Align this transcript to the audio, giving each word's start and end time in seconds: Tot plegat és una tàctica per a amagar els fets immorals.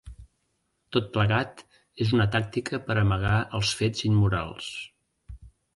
Tot 0.97 1.11
plegat 1.17 1.61
és 2.07 2.15
una 2.19 2.27
tàctica 2.37 2.81
per 2.89 2.99
a 2.99 3.05
amagar 3.05 3.37
els 3.61 3.77
fets 3.83 4.09
immorals. 4.13 4.77